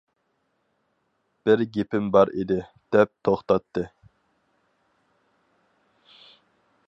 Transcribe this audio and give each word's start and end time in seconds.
«بىر 1.49 1.61
گېپىم 1.75 2.07
بار 2.15 2.31
ئىدى» 2.39 2.57
دەپ 2.97 3.13
توختاتتى. 3.29 3.85